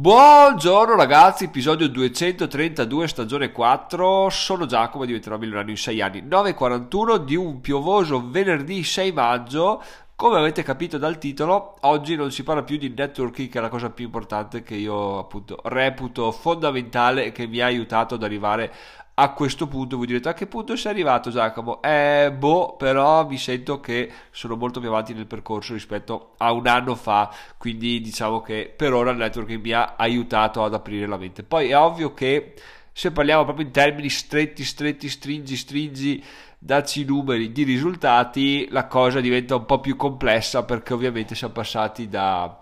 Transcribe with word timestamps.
Buongiorno 0.00 0.96
ragazzi, 0.96 1.44
episodio 1.44 1.86
232, 1.86 3.06
stagione 3.06 3.52
4. 3.52 4.30
Sono 4.30 4.64
Giacomo, 4.64 5.04
diventerò 5.04 5.36
milionario 5.36 5.72
in 5.72 5.76
6 5.76 6.00
anni. 6.00 6.22
9.41 6.22 7.16
di 7.16 7.36
un 7.36 7.60
piovoso 7.60 8.26
venerdì 8.26 8.82
6 8.82 9.12
maggio. 9.12 9.82
Come 10.16 10.38
avete 10.38 10.62
capito 10.62 10.96
dal 10.96 11.18
titolo, 11.18 11.76
oggi 11.80 12.16
non 12.16 12.30
si 12.30 12.44
parla 12.44 12.62
più 12.62 12.78
di 12.78 12.94
networking, 12.96 13.50
che 13.50 13.58
è 13.58 13.60
la 13.60 13.68
cosa 13.68 13.90
più 13.90 14.06
importante 14.06 14.62
che 14.62 14.74
io 14.74 15.18
appunto 15.18 15.58
reputo 15.64 16.32
fondamentale 16.32 17.26
e 17.26 17.32
che 17.32 17.46
mi 17.46 17.60
ha 17.60 17.66
aiutato 17.66 18.14
ad 18.14 18.22
arrivare 18.22 18.72
a 19.20 19.32
questo 19.32 19.66
punto 19.66 19.98
voi 19.98 20.06
direte 20.06 20.30
a 20.30 20.32
che 20.32 20.46
punto 20.46 20.74
sei 20.76 20.92
arrivato 20.92 21.30
Giacomo? 21.30 21.82
Eh, 21.82 22.32
boh, 22.34 22.76
però 22.76 23.26
mi 23.26 23.36
sento 23.36 23.78
che 23.78 24.10
sono 24.30 24.56
molto 24.56 24.80
più 24.80 24.88
avanti 24.88 25.12
nel 25.12 25.26
percorso 25.26 25.74
rispetto 25.74 26.32
a 26.38 26.52
un 26.52 26.66
anno 26.66 26.94
fa, 26.94 27.30
quindi 27.58 28.00
diciamo 28.00 28.40
che 28.40 28.72
per 28.74 28.94
ora 28.94 29.10
il 29.10 29.18
networking 29.18 29.62
mi 29.62 29.72
ha 29.72 29.94
aiutato 29.98 30.64
ad 30.64 30.72
aprire 30.72 31.06
la 31.06 31.18
mente. 31.18 31.42
Poi 31.42 31.68
è 31.68 31.76
ovvio 31.76 32.14
che 32.14 32.54
se 32.92 33.12
parliamo 33.12 33.44
proprio 33.44 33.66
in 33.66 33.72
termini 33.72 34.08
stretti, 34.08 34.64
stretti, 34.64 35.10
stringi, 35.10 35.54
stringi, 35.54 36.24
dacci 36.58 37.04
numeri 37.04 37.52
di 37.52 37.62
risultati, 37.64 38.68
la 38.70 38.86
cosa 38.86 39.20
diventa 39.20 39.54
un 39.54 39.66
po' 39.66 39.80
più 39.80 39.96
complessa 39.96 40.64
perché 40.64 40.94
ovviamente 40.94 41.34
siamo 41.34 41.52
passati 41.52 42.08
da 42.08 42.56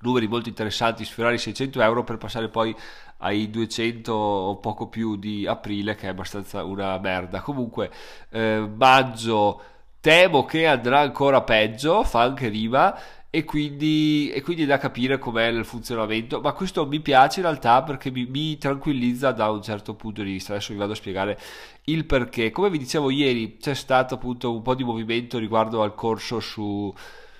numeri 0.00 0.28
molto 0.28 0.50
interessanti, 0.50 1.04
sfiorare 1.04 1.36
i 1.36 1.38
600 1.38 1.80
euro 1.80 2.04
per 2.04 2.18
passare 2.18 2.48
poi 2.48 2.76
ai 3.18 3.50
200 3.50 4.12
o 4.12 4.56
poco 4.58 4.88
più 4.88 5.16
di 5.16 5.46
aprile 5.46 5.94
che 5.94 6.06
è 6.06 6.10
abbastanza 6.10 6.64
una 6.64 6.98
merda. 6.98 7.40
Comunque 7.40 7.90
eh, 8.30 8.68
maggio 8.76 9.62
temo 10.00 10.44
che 10.44 10.66
andrà 10.66 11.00
ancora 11.00 11.42
peggio 11.42 12.04
fa 12.04 12.22
anche 12.22 12.48
rima 12.48 12.96
e 13.30 13.44
quindi, 13.44 14.30
e 14.30 14.40
quindi 14.40 14.62
è 14.62 14.66
da 14.66 14.78
capire 14.78 15.18
com'è 15.18 15.46
il 15.48 15.64
funzionamento. 15.64 16.40
Ma 16.40 16.52
questo 16.52 16.86
mi 16.86 17.00
piace 17.00 17.40
in 17.40 17.46
realtà 17.46 17.82
perché 17.82 18.10
mi, 18.10 18.24
mi 18.26 18.56
tranquillizza 18.56 19.32
da 19.32 19.50
un 19.50 19.62
certo 19.62 19.94
punto 19.94 20.22
di 20.22 20.32
vista. 20.32 20.52
Adesso 20.52 20.72
vi 20.72 20.78
vado 20.78 20.92
a 20.92 20.96
spiegare 20.96 21.38
il 21.84 22.06
perché. 22.06 22.50
Come 22.50 22.70
vi 22.70 22.78
dicevo 22.78 23.10
ieri 23.10 23.58
c'è 23.58 23.74
stato 23.74 24.14
appunto 24.14 24.54
un 24.54 24.62
po' 24.62 24.74
di 24.74 24.84
movimento 24.84 25.38
riguardo 25.38 25.82
al 25.82 25.94
corso 25.94 26.40
su 26.40 26.92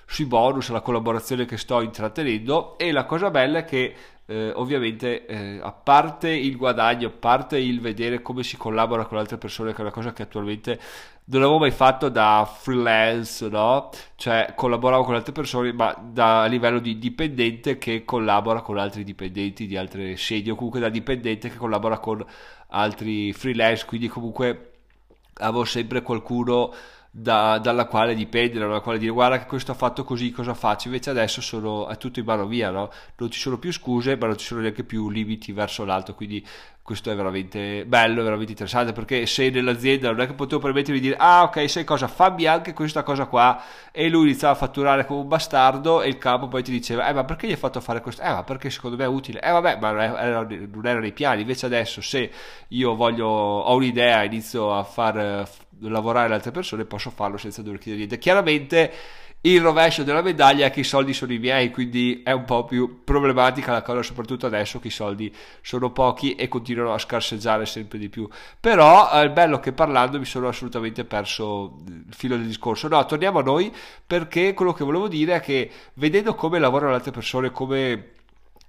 sui 0.09 0.25
bonus, 0.25 0.69
la 0.69 0.81
collaborazione 0.81 1.45
che 1.45 1.55
sto 1.55 1.81
intrattenendo 1.81 2.79
e 2.79 2.91
la 2.91 3.05
cosa 3.05 3.29
bella 3.29 3.59
è 3.59 3.63
che 3.65 3.95
eh, 4.25 4.51
ovviamente 4.55 5.27
eh, 5.27 5.59
a 5.61 5.71
parte 5.71 6.29
il 6.29 6.57
guadagno, 6.57 7.09
a 7.09 7.11
parte 7.11 7.59
il 7.59 7.79
vedere 7.79 8.23
come 8.23 8.41
si 8.41 8.57
collabora 8.57 9.05
con 9.05 9.19
altre 9.19 9.37
persone, 9.37 9.71
che 9.71 9.77
è 9.77 9.81
una 9.81 9.91
cosa 9.91 10.11
che 10.11 10.23
attualmente 10.23 10.79
non 11.25 11.43
avevo 11.43 11.59
mai 11.59 11.69
fatto 11.69 12.09
da 12.09 12.51
freelance, 12.51 13.47
no? 13.49 13.91
Cioè 14.15 14.53
collaboravo 14.55 15.03
con 15.03 15.13
altre 15.13 15.31
persone, 15.31 15.73
ma 15.73 15.95
da 16.01 16.45
livello 16.45 16.79
di 16.79 16.97
dipendente 16.97 17.77
che 17.77 18.03
collabora 18.03 18.61
con 18.61 18.79
altri 18.79 19.03
dipendenti 19.03 19.67
di 19.67 19.77
altre 19.77 20.17
sedi, 20.17 20.49
o 20.49 20.55
comunque 20.55 20.79
da 20.79 20.89
dipendente 20.89 21.49
che 21.49 21.57
collabora 21.57 21.99
con 21.99 22.25
altri 22.69 23.31
freelance, 23.31 23.85
quindi 23.85 24.07
comunque 24.07 24.71
avevo 25.35 25.65
sempre 25.65 26.01
qualcuno 26.01 26.73
da, 27.11 27.57
dalla 27.57 27.85
quale 27.85 28.13
dipendere, 28.13 28.65
dalla 28.65 28.81
quale 28.81 28.99
dire 28.99 29.11
guarda 29.11 29.39
che 29.39 29.45
questo 29.45 29.71
ha 29.71 29.75
fatto 29.75 30.03
così, 30.03 30.31
cosa 30.31 30.53
faccio? 30.53 30.87
Invece 30.87 31.09
adesso 31.09 31.41
sono, 31.41 31.87
è 31.87 31.97
tutto 31.97 32.19
in 32.19 32.25
mano 32.25 32.45
via, 32.45 32.69
no? 32.69 32.91
Non 33.17 33.31
ci 33.31 33.39
sono 33.39 33.57
più 33.57 33.71
scuse, 33.71 34.15
ma 34.15 34.27
non 34.27 34.37
ci 34.37 34.45
sono 34.45 34.61
neanche 34.61 34.83
più 34.83 35.09
limiti 35.09 35.51
verso 35.51 35.85
l'alto, 35.85 36.13
quindi 36.13 36.45
questo 36.89 37.11
è 37.11 37.15
veramente 37.15 37.85
bello, 37.85 38.23
veramente 38.23 38.49
interessante 38.49 38.93
perché 38.93 39.27
se 39.27 39.51
nell'azienda 39.51 40.09
non 40.09 40.21
è 40.21 40.25
che 40.25 40.33
potevo 40.33 40.59
permettermi 40.59 40.99
di 40.99 41.09
dire 41.09 41.19
ah 41.19 41.43
ok 41.43 41.69
sai 41.69 41.83
cosa? 41.83 42.07
Fammi 42.07 42.47
anche 42.47 42.73
questa 42.73 43.03
cosa 43.03 43.27
qua. 43.27 43.61
E 43.91 44.09
lui 44.09 44.23
iniziava 44.23 44.55
a 44.55 44.57
fatturare 44.57 45.05
come 45.05 45.19
un 45.19 45.27
bastardo 45.27 46.01
e 46.01 46.07
il 46.07 46.17
capo 46.17 46.47
poi 46.47 46.63
ti 46.63 46.71
diceva 46.71 47.07
eh 47.07 47.13
ma 47.13 47.25
perché 47.25 47.45
gli 47.45 47.51
hai 47.51 47.57
fatto 47.57 47.79
fare 47.79 48.01
questo? 48.01 48.23
eh 48.23 48.29
ma 48.31 48.43
perché 48.43 48.71
secondo 48.71 48.97
me 48.97 49.03
è 49.03 49.07
utile. 49.07 49.39
Eh 49.39 49.51
vabbè 49.51 49.77
ma 49.79 49.91
non 49.91 50.01
era, 50.01 50.41
non 50.41 50.85
era 50.87 50.99
nei 50.99 51.11
piani. 51.13 51.41
Invece 51.41 51.67
adesso 51.67 52.01
se 52.01 52.31
io 52.69 52.95
voglio 52.95 53.27
ho 53.27 53.75
un'idea 53.75 54.23
inizio 54.23 54.75
a 54.75 54.83
far 54.83 55.47
lavorare 55.81 56.27
le 56.27 56.33
altre 56.33 56.49
persone 56.49 56.85
posso 56.85 57.11
farlo 57.11 57.37
senza 57.37 57.61
dover 57.61 57.77
chiedere 57.77 57.97
niente. 57.97 58.17
Chiaramente 58.17 58.91
il 59.41 59.61
rovescio 59.61 60.03
della 60.03 60.21
medaglia 60.21 60.65
è 60.65 60.69
che 60.69 60.81
i 60.81 60.83
soldi 60.83 61.13
sono 61.13 61.31
i 61.31 61.37
miei, 61.37 61.71
quindi 61.71 62.23
è 62.25 62.31
un 62.31 62.43
po' 62.43 62.65
più 62.65 63.05
problematica 63.05 63.71
la 63.71 63.81
cosa, 63.81 64.01
soprattutto 64.01 64.47
adesso 64.47 64.79
che 64.79 64.87
i 64.87 64.91
soldi 64.91 65.33
sono 65.61 65.91
pochi 65.91 66.35
e 66.35 66.49
continuano 66.49 66.78
a 66.87 66.97
scarseggiare 66.97 67.65
sempre 67.65 67.97
di 67.97 68.09
più. 68.09 68.27
Però 68.59 69.09
è 69.09 69.29
bello 69.29 69.59
che 69.59 69.73
parlando 69.73 70.19
mi 70.19 70.25
sono 70.25 70.47
assolutamente 70.47 71.03
perso 71.05 71.79
il 71.87 72.13
filo 72.13 72.35
del 72.37 72.45
discorso. 72.47 72.87
No, 72.87 73.05
torniamo 73.05 73.39
a 73.39 73.43
noi 73.43 73.73
perché 74.05 74.53
quello 74.53 74.73
che 74.73 74.83
volevo 74.83 75.07
dire 75.07 75.35
è 75.35 75.39
che 75.39 75.69
vedendo 75.95 76.35
come 76.35 76.59
lavorano 76.59 76.91
le 76.91 76.97
altre 76.97 77.11
persone, 77.11 77.51
come 77.51 78.11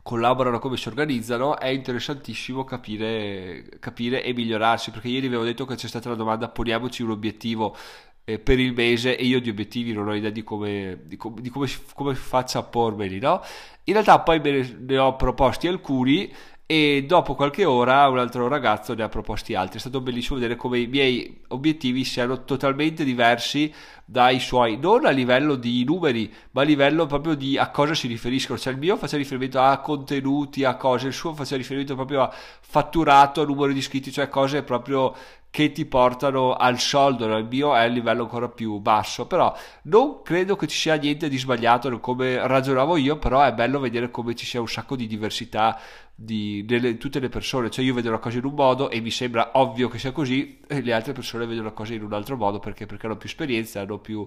collaborano, 0.03 0.59
come 0.59 0.77
si 0.77 0.89
organizzano, 0.89 1.59
è 1.59 1.69
interessantissimo 1.69 2.65
capire, 2.65 3.69
capire 3.79 4.25
e 4.25 4.33
migliorarsi. 4.33 4.91
Perché 4.91 5.09
ieri 5.09 5.27
avevo 5.27 5.45
detto 5.45 5.65
che 5.65 5.75
c'è 5.77 5.89
stata 5.89 6.09
la 6.09 6.15
domanda: 6.15 6.49
poniamoci 6.49 7.03
un 7.03 7.11
obiettivo 7.11 7.77
eh, 8.25 8.39
per 8.39 8.59
il 8.59 8.73
mese 8.73 9.17
e 9.17 9.25
io 9.25 9.41
di 9.41 9.51
obiettivi 9.51 9.93
non 9.93 10.09
ho 10.09 10.15
idea 10.15 10.31
di 10.31 10.43
come, 10.43 11.01
di 11.05 11.17
com- 11.17 11.39
di 11.41 11.51
come, 11.51 11.69
come 11.95 12.15
faccia 12.15 12.61
a 12.61 12.63
pormeli, 12.63 13.19
no? 13.19 13.43
In 13.85 13.95
realtà 13.95 14.21
poi 14.21 14.41
me 14.41 14.77
ne 14.79 14.99
ho 14.99 15.17
proposti 15.17 15.67
alcuni 15.67 16.33
e 16.71 17.03
dopo 17.05 17.35
qualche 17.35 17.65
ora 17.65 18.07
un 18.07 18.21
altro 18.21 18.47
ragazzo 18.47 18.95
ne 18.95 19.03
ha 19.03 19.09
proposti 19.09 19.57
altri. 19.57 19.79
È 19.79 19.81
stato 19.81 20.01
bellissimo 20.01 20.39
vedere 20.39 20.55
come 20.55 20.79
i 20.79 20.87
miei 20.87 21.41
obiettivi 21.49 22.05
siano 22.05 22.45
totalmente 22.45 23.03
diversi 23.03 23.75
dai 24.05 24.39
suoi, 24.39 24.77
non 24.77 25.05
a 25.05 25.11
livello 25.11 25.57
di 25.57 25.83
numeri, 25.83 26.33
ma 26.53 26.61
a 26.61 26.65
livello 26.65 27.07
proprio 27.07 27.35
di 27.35 27.59
a 27.59 27.71
cosa 27.71 27.95
si 27.95 28.07
riferiscono. 28.07 28.57
Cioè 28.57 28.73
il 28.73 28.79
mio 28.79 28.97
faceva 28.97 29.21
riferimento 29.21 29.61
a 29.61 29.79
contenuti, 29.79 30.63
a 30.63 30.77
cose, 30.77 31.09
il 31.09 31.13
suo 31.13 31.35
faceva 31.35 31.57
riferimento 31.57 31.97
proprio 31.97 32.23
a 32.23 32.33
fatturato, 32.61 33.41
a 33.41 33.47
numero 33.47 33.73
di 33.73 33.79
iscritti, 33.79 34.13
cioè 34.13 34.29
cose 34.29 34.63
proprio 34.63 35.13
che 35.51 35.73
ti 35.73 35.85
portano 35.85 36.55
al 36.55 36.79
soldo, 36.79 37.27
il 37.37 37.49
mio 37.51 37.75
è 37.75 37.81
a 37.81 37.87
livello 37.87 38.23
ancora 38.23 38.49
più 38.49 38.79
basso, 38.79 39.27
però 39.27 39.53
non 39.83 40.23
credo 40.23 40.55
che 40.55 40.69
ci 40.69 40.79
sia 40.79 40.95
niente 40.95 41.29
di 41.29 41.39
sbagliato 41.39 41.99
come 41.99 42.47
ragionavo 42.47 42.97
io, 42.97 43.19
però 43.19 43.43
è 43.43 43.53
bello 43.53 43.81
vedere 43.81 44.11
come 44.13 44.37
ci 44.37 44.47
sia 44.47 44.61
un 44.61 44.69
sacco 44.69 44.95
di 44.95 45.09
diversità 45.09 45.79
di 46.15 46.65
delle, 46.67 46.99
tutte 46.99 47.19
le 47.19 47.29
persone, 47.31 47.71
cioè 47.71 47.85
io 47.85 47.95
vedo 47.95 48.11
la 48.11 48.19
cosa 48.19 48.39
in 48.39 48.45
un 48.45 48.55
modo 48.55 48.91
e 48.91 49.01
mi 49.01 49.11
sembra 49.11 49.53
ovvio 49.55 49.89
che 49.89 49.99
sia 49.99 50.13
così 50.13 50.61
e 50.69 50.83
le 50.83 50.93
altre 50.93 51.15
persone 51.15 51.47
vedono 51.47 51.69
la 51.69 51.73
cosa 51.73 51.95
in 51.95 52.03
un 52.05 52.13
altro 52.13 52.37
modo 52.37 52.59
perché, 52.61 52.87
perché 52.87 53.07
hanno 53.07 53.17
più 53.17 53.29
esperienza, 53.29 53.81
hanno, 53.81 53.99
più, 53.99 54.27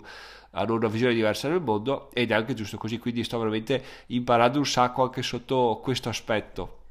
hanno 0.52 0.74
una 0.74 0.88
visione 0.88 1.14
diversa 1.14 1.48
del 1.48 1.62
mondo 1.62 2.10
ed 2.12 2.32
è 2.32 2.34
anche 2.34 2.54
giusto 2.54 2.78
così, 2.78 2.98
quindi 2.98 3.24
sto 3.24 3.38
veramente 3.38 3.82
imparando 4.08 4.58
un 4.58 4.66
sacco 4.66 5.04
anche 5.04 5.22
sotto 5.22 5.80
questo 5.82 6.10
aspetto. 6.10 6.83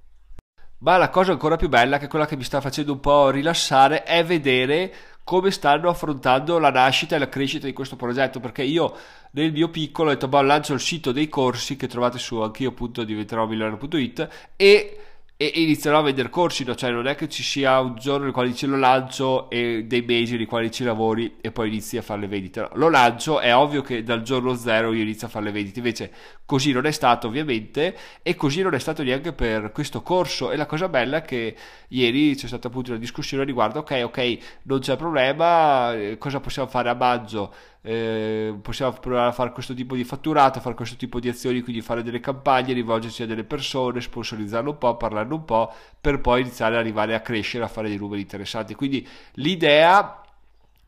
Ma 0.82 0.96
la 0.96 1.10
cosa 1.10 1.30
ancora 1.30 1.54
più 1.54 1.68
bella, 1.68 1.98
che 1.98 2.06
è 2.06 2.08
quella 2.08 2.26
che 2.26 2.36
mi 2.36 2.42
sta 2.42 2.60
facendo 2.60 2.92
un 2.92 2.98
po' 2.98 3.30
rilassare, 3.30 4.02
è 4.02 4.24
vedere 4.24 4.92
come 5.22 5.52
stanno 5.52 5.88
affrontando 5.88 6.58
la 6.58 6.72
nascita 6.72 7.14
e 7.14 7.20
la 7.20 7.28
crescita 7.28 7.66
di 7.66 7.72
questo 7.72 7.94
progetto. 7.94 8.40
Perché 8.40 8.64
io 8.64 8.92
nel 9.30 9.52
mio 9.52 9.68
piccolo 9.68 10.10
ho 10.10 10.12
detto, 10.12 10.26
boh, 10.26 10.42
lancio 10.42 10.72
il 10.74 10.80
sito 10.80 11.12
dei 11.12 11.28
corsi 11.28 11.76
che 11.76 11.86
trovate 11.86 12.18
su 12.18 12.40
anch'io 12.40 12.70
appunto 12.70 13.04
diventerò 13.04 13.46
milionario.it 13.46 14.54
e 15.42 15.60
inizierò 15.60 15.98
a 15.98 16.02
vendere 16.02 16.30
corsi, 16.30 16.62
no? 16.62 16.76
cioè 16.76 16.92
non 16.92 17.08
è 17.08 17.16
che 17.16 17.28
ci 17.28 17.42
sia 17.42 17.80
un 17.80 17.96
giorno 17.96 18.26
nel 18.26 18.32
quale 18.32 18.50
dici 18.50 18.64
lo 18.66 18.76
lancio 18.76 19.50
e 19.50 19.82
dei 19.88 20.02
mesi 20.02 20.36
nei 20.36 20.46
quali 20.46 20.70
ci 20.70 20.84
lavori 20.84 21.38
e 21.40 21.50
poi 21.50 21.66
inizi 21.66 21.96
a 21.96 22.02
fare 22.02 22.20
le 22.20 22.28
vendite. 22.28 22.60
No, 22.60 22.68
lo 22.74 22.88
lancio, 22.88 23.40
è 23.40 23.52
ovvio 23.52 23.82
che 23.82 24.04
dal 24.04 24.22
giorno 24.22 24.54
zero 24.54 24.92
io 24.92 25.02
inizio 25.02 25.26
a 25.26 25.30
fare 25.30 25.46
le 25.46 25.50
vendite, 25.50 25.80
invece 25.80 26.12
così 26.46 26.70
non 26.70 26.86
è 26.86 26.92
stato 26.92 27.26
ovviamente 27.26 27.96
e 28.22 28.36
così 28.36 28.62
non 28.62 28.74
è 28.74 28.78
stato 28.78 29.02
neanche 29.02 29.32
per 29.32 29.72
questo 29.72 30.02
corso 30.02 30.52
e 30.52 30.56
la 30.56 30.66
cosa 30.66 30.88
bella 30.88 31.16
è 31.16 31.22
che 31.22 31.56
ieri 31.88 32.36
c'è 32.36 32.46
stata 32.46 32.68
appunto 32.68 32.90
una 32.90 33.00
discussione 33.00 33.42
riguardo, 33.42 33.80
ok, 33.80 34.02
ok, 34.04 34.38
non 34.64 34.78
c'è 34.78 34.96
problema, 34.96 35.92
eh, 35.92 36.18
cosa 36.18 36.38
possiamo 36.38 36.68
fare 36.68 36.88
a 36.88 36.94
maggio? 36.94 37.52
Eh, 37.82 38.54
possiamo 38.62 38.92
provare 38.92 39.28
a 39.28 39.32
fare 39.32 39.50
questo 39.50 39.74
tipo 39.74 39.96
di 39.96 40.04
fatturato, 40.04 40.60
fare 40.60 40.74
questo 40.74 40.96
tipo 40.96 41.18
di 41.18 41.28
azioni, 41.28 41.62
quindi 41.62 41.82
fare 41.82 42.02
delle 42.02 42.20
campagne, 42.20 42.72
rivolgersi 42.72 43.24
a 43.24 43.26
delle 43.26 43.44
persone, 43.44 44.00
sponsorizzarlo 44.00 44.70
un 44.70 44.78
po', 44.78 44.96
parlarne 44.96 45.34
un 45.34 45.44
po', 45.44 45.72
per 46.00 46.20
poi 46.20 46.42
iniziare 46.42 46.74
ad 46.74 46.80
arrivare 46.80 47.14
a 47.14 47.20
crescere, 47.20 47.64
a 47.64 47.68
fare 47.68 47.88
dei 47.88 47.98
numeri 47.98 48.20
interessanti. 48.20 48.74
Quindi 48.74 49.06
l'idea 49.34 50.22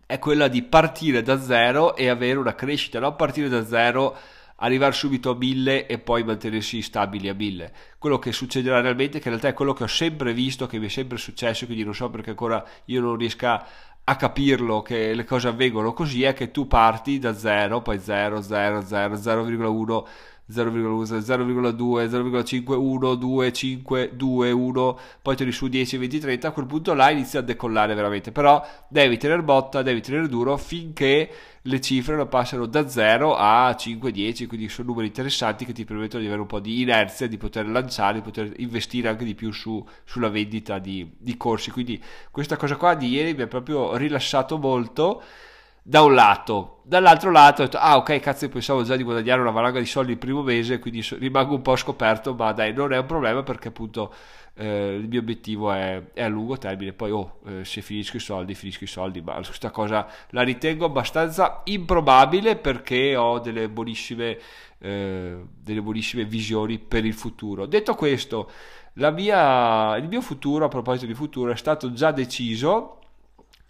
è 0.07 0.19
quella 0.19 0.49
di 0.49 0.63
partire 0.63 1.23
da 1.23 1.41
zero 1.41 1.97
e 1.97 2.09
avere 2.09 2.39
una 2.39 2.55
crescita, 2.55 3.01
non 3.01 3.17
partire 3.17 3.49
da 3.49 3.67
zero 3.67 4.17
arrivare 4.57 4.93
subito 4.93 5.31
a 5.31 5.35
1000 5.35 5.87
e 5.87 5.99
poi 5.99 6.23
mantenersi 6.23 6.81
stabili 6.81 7.29
a 7.29 7.35
1000. 7.35 7.73
Quello 7.99 8.19
che 8.19 8.33
succederà 8.33 8.81
realmente, 8.81 9.19
che 9.19 9.25
in 9.29 9.31
realtà 9.31 9.49
è 9.49 9.55
quello 9.55 9.73
che 9.73 9.83
ho 9.83 9.89
sempre 9.89 10.33
visto, 10.33 10.67
che 10.67 10.79
mi 10.79 10.87
è 10.87 10.91
sempre 10.91 11.19
successo, 11.19 11.67
quindi 11.67 11.85
non 11.85 11.95
so 11.95 12.09
perché 12.09 12.31
ancora 12.31 12.65
io 12.87 13.01
non 13.01 13.17
riesca 13.17 13.67
a 14.07 14.17
capirlo 14.17 14.83
che 14.83 15.15
le 15.15 15.25
cose 15.25 15.49
avvengono 15.49 15.95
così 15.95 16.25
è 16.25 16.35
che 16.35 16.51
tu 16.51 16.67
parti 16.67 17.19
da 17.19 17.35
0, 17.35 17.81
poi 17.81 17.99
0, 17.99 18.43
0, 18.43 18.83
0, 18.83 19.15
0,1 19.15 20.05
0,1, 20.53 21.19
0,2, 21.21 22.07
0,51, 22.07 23.15
2, 23.15 23.53
5, 23.53 24.11
2, 24.15 24.51
1, 24.51 24.99
poi 25.23 25.37
tiri 25.37 25.53
su 25.53 25.69
10, 25.69 25.97
20, 25.97 26.19
30, 26.19 26.49
a 26.49 26.51
quel 26.51 26.67
punto 26.67 26.93
là 26.93 27.11
inizia 27.11 27.41
a 27.41 27.43
decollare 27.43 27.95
veramente, 27.95 28.31
però 28.31 28.65
devi 28.89 29.17
tenere 29.17 29.43
botta, 29.43 29.83
devi 29.83 30.03
tenere 30.03 30.29
duro 30.29 30.57
finché 30.57 31.31
le 31.63 31.81
cifre 31.81 32.15
non 32.15 32.29
passano 32.29 32.67
da 32.67 32.89
0 32.89 33.37
a 33.37 33.75
5, 33.75 34.11
10, 34.11 34.47
quindi 34.47 34.69
sono 34.69 34.89
numeri 34.89 35.07
interessanti 35.07 35.65
che 35.65 35.73
ti 35.73 35.85
permettono 35.85 36.21
di 36.21 36.27
avere 36.27 36.43
un 36.43 36.47
po' 36.47 36.61
di 36.61 36.83
inerzia, 36.83 37.27
di 37.27 37.39
poter 37.39 37.67
lanciare, 37.67 38.19
di 38.19 38.21
poter 38.21 38.53
investire 38.59 39.09
anche 39.09 39.25
di 39.25 39.35
più 39.35 39.51
su, 39.51 39.83
sulla 40.05 40.29
vendita 40.29 40.79
di, 40.79 41.11
di 41.17 41.37
corsi, 41.39 41.71
quindi 41.71 42.03
questa 42.31 42.57
cosa 42.57 42.77
qua 42.77 42.95
di 42.95 43.09
ieri 43.09 43.33
mi 43.33 43.43
ha 43.43 43.47
proprio 43.47 43.97
rilassato 43.97 44.59
molto 44.59 45.23
da 45.87 46.01
un 46.01 46.15
lato, 46.15 46.81
dall'altro 46.85 47.31
lato 47.31 47.61
ho 47.61 47.65
detto 47.67 47.77
ah 47.77 47.97
ok 47.99 48.19
cazzo 48.19 48.49
pensavo 48.49 48.83
già 48.85 48.97
di 48.97 49.03
guadagnare 49.03 49.43
una 49.43 49.51
valanga 49.51 49.79
di 49.79 49.85
soldi 49.85 50.13
il 50.13 50.19
primo 50.19 50.41
mese 50.41 50.79
quindi 50.79 51.07
rimango 51.19 51.55
un 51.55 51.61
po' 51.61 51.77
scoperto 51.77 52.33
ma 52.33 52.53
dai 52.53 52.73
non 52.73 52.95
è 52.95 52.99
un 52.99 53.05
problema 53.05 53.43
perché 53.43 53.69
appunto 53.69 54.15
eh, 54.55 54.95
il 54.95 55.07
mio 55.09 55.21
obiettivo 55.21 55.71
è, 55.73 56.03
è, 56.15 56.23
a 56.23 56.29
lungo 56.29 56.57
termine. 56.57 56.95
Poi 56.95 57.11
oh 57.11 57.41
eh, 57.47 57.65
se 57.67 57.83
finisco 57.83 58.17
i 58.17 58.21
soldi 58.21 58.55
finisco 58.55 58.85
i 58.85 58.87
soldi 58.87 59.21
ma 59.21 59.35
questa 59.35 59.71
cosa 59.71 60.07
la 60.31 60.41
ritengo 60.41 60.87
abbastanza 60.87 61.61
improbabile 61.65 62.57
perché 62.57 63.15
ho 63.15 63.39
delle 63.39 63.69
buonissime 63.69 64.39
eh, 64.79 65.37
delle 65.55 65.83
buonissime 65.83 66.25
visioni 66.25 66.79
per 66.79 67.05
il 67.05 67.15
futuro. 67.15 67.67
Detto 67.67 67.95
questo 67.95 68.51
mia, 68.95 69.97
il 69.97 70.09
mio 70.09 70.23
futuro 70.23 70.65
a 70.65 70.69
proposito 70.69 71.05
di 71.05 71.15
futuro 71.15 71.53
è 71.53 71.57
stato 71.57 71.93
già 71.93 72.11
deciso 72.11 73.01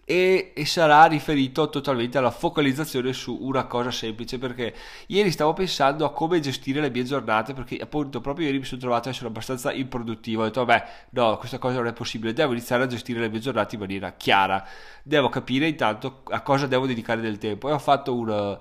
e, 0.05 0.53
e, 0.55 0.67
sarà 0.67 1.05
riferito 1.05 1.69
totalmente 1.69 2.19
alla 2.19 2.31
focalizzazione 2.31 3.13
su 3.13 3.37
una 3.41 3.65
cosa 3.65 3.91
semplice 3.91 4.39
perché 4.39 4.75
ieri 5.07 5.31
stavo 5.31 5.53
pensando 5.53 6.05
a 6.05 6.13
come 6.13 6.41
gestire 6.41 6.81
le 6.81 6.91
mie 6.91 7.05
giornate 7.05 7.55
perché 7.55 7.77
appunto 7.77 8.21
proprio 8.21 8.47
ieri 8.47 8.59
mi 8.59 8.65
sono 8.65 8.81
trovato 8.81 9.09
a 9.09 9.13
essere 9.13 9.29
abbastanza 9.29 9.73
improduttivo 9.73 10.43
ho 10.43 10.45
detto 10.45 10.65
vabbè 10.65 10.87
no 11.11 11.37
questa 11.37 11.59
cosa 11.59 11.77
non 11.77 11.87
è 11.87 11.93
possibile 11.93 12.33
devo 12.33 12.53
iniziare 12.53 12.85
a 12.85 12.87
gestire 12.87 13.21
le 13.21 13.29
mie 13.29 13.41
giornate 13.41 13.75
in 13.75 13.81
maniera 13.81 14.13
chiara 14.13 14.67
devo 15.03 15.29
capire 15.29 15.67
intanto 15.67 16.23
a 16.31 16.41
cosa 16.41 16.67
devo 16.67 16.87
dedicare 16.87 17.21
del 17.21 17.39
tempo. 17.39 17.69
E 17.69 17.73
ho 17.73 17.79
fatto 17.79 18.15
un 18.15 18.59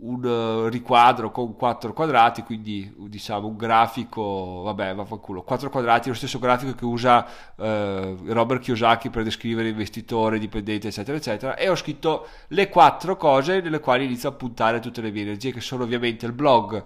un 0.00 0.24
uh, 0.24 0.68
riquadro 0.68 1.30
con 1.30 1.56
quattro 1.56 1.92
quadrati, 1.92 2.42
quindi 2.42 2.92
diciamo 2.96 3.46
un 3.46 3.56
grafico, 3.56 4.62
vabbè, 4.64 4.94
vaffanculo, 4.94 5.42
quattro 5.42 5.70
quadrati, 5.70 6.08
lo 6.08 6.14
stesso 6.14 6.38
grafico 6.38 6.74
che 6.74 6.84
usa 6.84 7.26
uh, 7.56 7.62
Robert 8.26 8.62
Kiyosaki 8.62 9.10
per 9.10 9.24
descrivere 9.24 9.68
investitore, 9.68 10.38
dipendente, 10.38 10.88
eccetera, 10.88 11.16
eccetera, 11.16 11.56
e 11.56 11.68
ho 11.68 11.76
scritto 11.76 12.26
le 12.48 12.68
quattro 12.68 13.16
cose 13.16 13.60
nelle 13.60 13.80
quali 13.80 14.04
inizio 14.04 14.28
a 14.28 14.32
puntare 14.32 14.80
tutte 14.80 15.00
le 15.00 15.10
mie 15.10 15.22
energie, 15.22 15.52
che 15.52 15.60
sono 15.60 15.84
ovviamente 15.84 16.26
il 16.26 16.32
blog, 16.32 16.84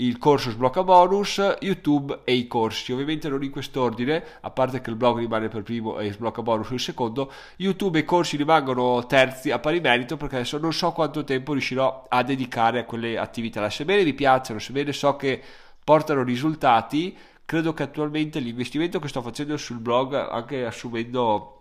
il 0.00 0.18
corso 0.18 0.50
sblocca 0.50 0.84
bonus, 0.84 1.56
YouTube 1.60 2.20
e 2.24 2.34
i 2.34 2.46
corsi. 2.46 2.92
Ovviamente 2.92 3.28
non 3.28 3.42
in 3.42 3.50
quest'ordine, 3.50 4.24
a 4.40 4.50
parte 4.50 4.80
che 4.80 4.90
il 4.90 4.96
blog 4.96 5.18
rimane 5.18 5.48
per 5.48 5.62
primo 5.62 5.98
e 5.98 6.12
sblocca 6.12 6.40
bonus 6.42 6.70
il 6.70 6.78
secondo, 6.78 7.32
YouTube 7.56 7.98
e 7.98 8.02
i 8.02 8.04
corsi 8.04 8.36
rimangono 8.36 9.04
terzi 9.06 9.50
a 9.50 9.58
pari 9.58 9.80
merito 9.80 10.16
perché 10.16 10.36
adesso 10.36 10.58
non 10.58 10.72
so 10.72 10.92
quanto 10.92 11.24
tempo 11.24 11.52
riuscirò 11.52 12.06
a 12.08 12.22
dedicare 12.22 12.80
a 12.80 12.84
quelle 12.84 13.18
attività. 13.18 13.68
Sebbene 13.70 14.04
mi 14.04 14.14
piacciono, 14.14 14.60
sebbene 14.60 14.92
so 14.92 15.16
che 15.16 15.42
portano 15.82 16.22
risultati, 16.22 17.16
credo 17.44 17.72
che 17.72 17.82
attualmente 17.82 18.38
l'investimento 18.38 19.00
che 19.00 19.08
sto 19.08 19.20
facendo 19.20 19.56
sul 19.56 19.78
blog, 19.78 20.14
anche 20.14 20.64
assumendo 20.64 21.57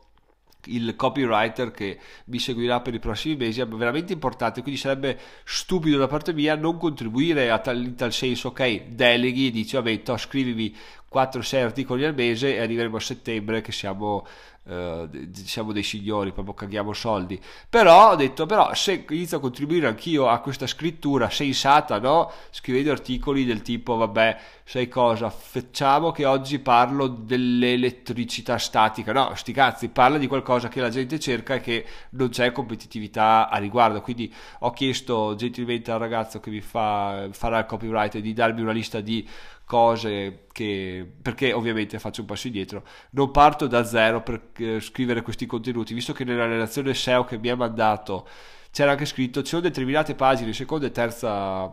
il 0.75 0.96
copywriter 0.96 1.72
che 1.72 2.00
mi 2.25 2.40
seguirà 2.40 2.81
per 2.81 2.94
i 2.94 3.00
prossimi 3.00 3.36
mesi 3.36 3.62
è 3.62 3.68
veramente 3.68 4.14
importante 4.14 4.62
quindi 4.62 4.80
sarebbe 4.80 5.18
stupido 5.44 5.98
da 5.98 6.08
parte 6.08 6.34
mia 6.34 6.56
non 6.56 6.78
contribuire 6.78 7.50
a 7.50 7.60
tal, 7.60 7.84
in 7.84 7.96
tal 7.96 8.14
senso 8.14 8.50
ok 8.50 8.88
deleghi 8.90 9.48
e 9.48 9.52
dici 9.52 9.75
vabbè 9.75 10.02
to, 10.02 10.18
scrivimi 10.18 10.75
4-6 11.13 11.63
articoli 11.63 12.06
al 12.06 12.13
mese 12.13 12.56
e 12.56 12.62
arriveremo 12.62 12.98
a 12.98 13.01
settembre 13.01 13.62
che 13.62 13.71
siamo 13.71 14.25
Uh, 14.68 15.07
siamo 15.31 15.71
dei 15.71 15.81
signori, 15.81 16.33
proprio 16.33 16.54
caghiamo 16.54 16.92
soldi. 16.92 17.42
Però 17.69 18.12
ho 18.12 18.15
detto, 18.18 18.45
però 18.45 18.74
se 18.74 19.06
inizio 19.12 19.38
a 19.38 19.39
contribuire 19.39 19.88
anch'io 19.88 20.27
a 20.27 20.42
questa 20.42 20.68
scrittura 20.68 21.30
sensata, 21.30 22.00
no? 22.00 22.30
Scrivendo 22.50 22.92
articoli 22.92 23.45
del 23.45 23.62
tipo, 23.62 23.95
vabbè, 23.95 24.38
sai 24.65 24.89
cosa, 24.89 25.30
facciamo 25.30 26.12
che 26.12 26.25
oggi 26.25 26.59
parlo 26.59 27.07
dell'elettricità 27.07 28.57
statica. 28.57 29.13
No, 29.13 29.33
sti 29.36 29.53
cazzi, 29.53 29.88
parla 29.88 30.18
di 30.18 30.27
qualcosa 30.27 30.68
che 30.68 30.81
la 30.81 30.89
gente 30.89 31.18
cerca 31.18 31.56
e 31.56 31.62
che 31.62 31.86
non 32.10 32.27
c'è 32.27 32.51
competitività 32.51 33.48
a 33.48 33.57
riguardo. 33.60 34.01
Quindi 34.01 34.33
ho 34.60 34.71
chiesto 34.71 35.33
gentilmente 35.36 35.92
al 35.92 36.00
ragazzo 36.00 36.42
che 36.42 36.50
mi 36.50 36.60
fa, 36.60 37.30
farà 37.31 37.60
il 37.60 37.65
copyright 37.65 38.18
di 38.18 38.33
darmi 38.33 38.60
una 38.60 38.74
lista 38.74 39.00
di 39.00 39.25
cose 39.63 40.45
che 40.51 41.06
perché 41.07 41.54
ovviamente 41.54 42.00
faccio 42.00 42.21
un 42.21 42.27
passo 42.27 42.48
indietro 42.48 42.83
non 43.12 43.31
parto 43.31 43.68
da 43.68 43.83
zero 43.83 44.21
per 44.21 44.51
eh, 44.57 44.80
scrivere 44.80 45.21
questi 45.21 45.45
contenuti 45.45 45.94
visto 45.94 46.13
che 46.13 46.24
nella 46.24 46.45
relazione 46.45 46.94
SEO 46.94 47.24
che 47.24 47.38
mi 47.38 47.50
ha 47.50 47.56
mandato 47.56 48.27
c'era 48.71 48.92
anche 48.92 49.06
scritto 49.06 49.42
ci 49.42 49.50
sono 49.50 49.62
determinate 49.62 50.15
pagine 50.15 50.54
seconda 50.54 50.86
e 50.88 50.92
terza 50.92 51.71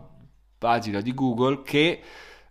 pagina 0.57 1.01
di 1.01 1.13
Google 1.13 1.61
che 1.63 2.01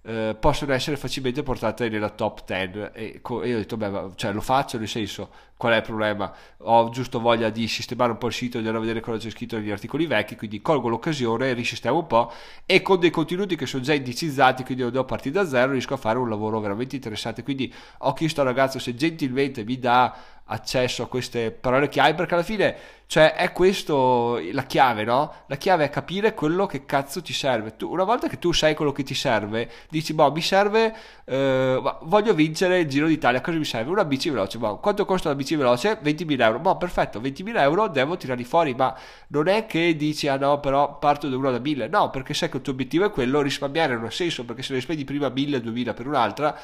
eh, 0.07 0.37
possono 0.39 0.73
essere 0.73 0.97
facilmente 0.97 1.43
portate 1.43 1.89
nella 1.89 2.11
top 2.11 2.45
10 2.45 2.91
e, 2.93 3.21
co- 3.23 3.43
e 3.43 3.49
io 3.49 3.57
ho 3.57 3.59
detto 3.59 3.77
beh 3.77 4.11
cioè, 4.17 4.33
lo 4.33 4.43
faccio 4.43 4.79
nel 4.79 4.89
senso 4.89 5.31
qual 5.65 5.77
è 5.77 5.79
il 5.79 5.83
problema 5.83 6.31
ho 6.59 6.91
giusto 6.91 7.21
voglia 7.21 7.49
di 7.49 7.67
sistemare 7.69 8.13
un 8.13 8.19
po' 8.19 8.27
il 8.27 8.35
sito 8.35 8.59
di 8.59 8.67
andare 8.67 8.77
a 8.77 8.81
vedere 8.81 9.01
cosa 9.01 9.17
c'è 9.17 9.31
scritto 9.31 9.57
negli 9.57 9.71
articoli 9.71 10.05
vecchi 10.05 10.37
quindi 10.37 10.61
colgo 10.61 10.89
l'occasione 10.89 11.55
risistemo 11.55 11.97
un 11.97 12.07
po' 12.07 12.31
e 12.67 12.83
con 12.83 13.01
dei 13.01 13.09
contenuti 13.09 13.57
che 13.57 13.65
sono 13.65 13.83
già 13.83 13.95
indicizzati 13.95 14.63
quindi 14.63 14.83
non 14.83 14.93
devo 14.93 15.07
partire 15.07 15.37
da 15.37 15.47
zero 15.49 15.73
riesco 15.73 15.95
a 15.95 15.97
fare 15.97 16.19
un 16.19 16.29
lavoro 16.29 16.61
veramente 16.61 16.97
interessante 16.97 17.43
quindi 17.43 17.73
ho 18.01 18.13
chiesto 18.13 18.43
al 18.43 18.47
ragazzo 18.47 18.79
se 18.79 18.95
gentilmente 18.95 19.65
mi 19.65 19.79
dà 19.79 20.15
accesso 20.47 21.03
a 21.03 21.07
queste 21.07 21.51
parole 21.51 21.89
chiave 21.89 22.13
perché 22.15 22.35
alla 22.35 22.43
fine 22.43 22.77
cioè 23.07 23.35
è 23.35 23.53
questo 23.53 24.41
la 24.53 24.65
chiave 24.65 25.05
no? 25.05 25.33
la 25.47 25.57
chiave 25.57 25.85
è 25.85 25.91
capire 25.91 26.35
quello 26.35 26.67
che 26.67 26.85
cazzo 26.85 27.23
ti 27.23 27.33
serve 27.33 27.77
tu, 27.77 27.91
una 27.91 28.05
volta 28.05 28.29
che 28.29 28.39
tu 28.39 28.53
sai 28.53 28.75
quello 28.75 28.93
che 28.93 29.03
ti 29.03 29.15
serve 29.15 29.71
dici 29.89 30.13
boh 30.13 30.31
mi 30.33 30.43
serve 30.43 30.95
eh, 31.25 31.81
voglio 32.03 32.35
vincere 32.35 32.81
il 32.81 32.89
Giro 32.89 33.07
d'Italia 33.07 33.41
cosa 33.41 33.57
mi 33.57 33.65
serve? 33.65 33.91
una 33.91 34.05
bici 34.05 34.29
veloce 34.29 34.59
boh, 34.59 34.79
quanto 34.79 35.07
costa 35.07 35.31
la 35.31 35.35
bici 35.35 35.54
veloce? 35.57 35.99
20.000 36.03 36.41
euro 36.41 36.59
boh 36.59 36.77
perfetto 36.77 37.21
20.000 37.21 37.59
euro 37.59 37.89
devo 37.89 38.17
tirarli 38.17 38.45
fuori 38.45 38.75
ma 38.75 38.97
non 39.29 39.49
è 39.49 39.67
che 39.67 39.97
dici 39.97 40.29
ah 40.29 40.37
no 40.37 40.61
però 40.61 40.99
parto 40.99 41.29
da 41.29 41.37
uno 41.37 41.51
da 41.51 41.59
1000 41.59 41.89
no 41.89 42.11
perché 42.11 42.35
sai 42.35 42.49
che 42.51 42.59
il 42.59 42.63
tuo 42.63 42.73
obiettivo 42.73 43.07
è 43.07 43.11
quello 43.11 43.41
risparmiare 43.41 43.95
non 43.95 44.05
ha 44.05 44.11
senso 44.11 44.45
perché 44.45 44.63
se 44.63 44.75
ne 44.75 44.81
spendi 44.81 45.05
prima 45.05 45.29
1000 45.29 45.61
2000 45.61 45.95
per 45.95 46.07
un'altra 46.07 46.57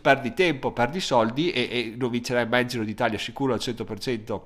perdi 0.00 0.34
tempo 0.34 0.72
perdi 0.72 1.00
soldi 1.00 1.50
e, 1.50 1.68
e 1.70 1.94
non 1.96 2.10
vincerai 2.10 2.46
mai 2.46 2.62
il 2.62 2.68
Giro 2.68 2.84
d'Italia 2.84 2.96
Italia 2.98 3.18
sicuro 3.18 3.52
al 3.52 3.60
100%. 3.60 4.40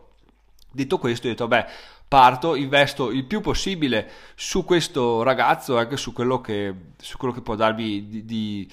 Detto 0.71 0.99
questo, 0.99 1.27
ho 1.27 1.31
detto, 1.31 1.49
beh, 1.49 1.67
parto, 2.09 2.55
investo 2.55 3.11
il 3.11 3.25
più 3.25 3.41
possibile 3.41 4.11
su 4.35 4.65
questo 4.65 5.23
ragazzo, 5.23 5.77
anche 5.77 5.97
su 5.97 6.13
quello 6.13 6.41
che, 6.41 6.75
su 6.99 7.17
quello 7.17 7.35
che 7.35 7.41
può 7.41 7.55
darmi 7.55 8.09
di, 8.09 8.25
di 8.25 8.71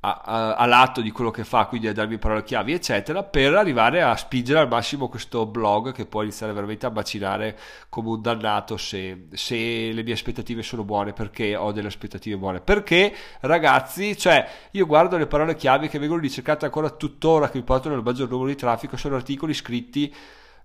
a, 0.00 0.22
a, 0.24 0.54
all'atto 0.54 1.00
di 1.00 1.10
quello 1.10 1.30
che 1.30 1.44
fa, 1.44 1.66
quindi 1.66 1.88
a 1.88 1.92
darmi 1.92 2.18
parole 2.18 2.42
chiavi, 2.42 2.72
eccetera, 2.72 3.22
per 3.22 3.54
arrivare 3.54 4.02
a 4.02 4.16
spingere 4.16 4.60
al 4.60 4.68
massimo 4.68 5.08
questo 5.08 5.46
blog 5.46 5.92
che 5.92 6.06
può 6.06 6.22
iniziare 6.22 6.52
veramente 6.52 6.86
a 6.86 6.90
macinare 6.90 7.58
come 7.88 8.08
un 8.08 8.22
dannato 8.22 8.76
se, 8.76 9.26
se 9.32 9.56
le 9.92 10.02
mie 10.02 10.14
aspettative 10.14 10.62
sono 10.62 10.84
buone, 10.84 11.12
perché 11.12 11.54
ho 11.54 11.72
delle 11.72 11.88
aspettative 11.88 12.36
buone. 12.36 12.60
Perché, 12.60 13.14
ragazzi, 13.40 14.16
cioè, 14.16 14.46
io 14.70 14.86
guardo 14.86 15.16
le 15.18 15.26
parole 15.26 15.54
chiavi 15.54 15.88
che 15.88 15.98
vengono 15.98 16.20
ricercate 16.20 16.64
ancora 16.64 16.90
tuttora, 16.90 17.50
che 17.50 17.58
mi 17.58 17.64
portano 17.64 17.94
il 17.94 18.02
maggior 18.02 18.30
numero 18.30 18.48
di 18.48 18.56
traffico, 18.56 18.96
sono 18.96 19.16
articoli 19.16 19.52
scritti 19.52 20.14